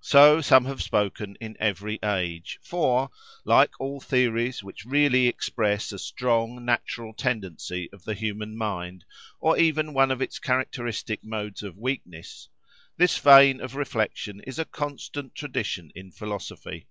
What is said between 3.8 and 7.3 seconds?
all theories which really express a strong natural